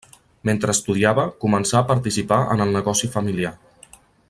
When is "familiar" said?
3.19-3.55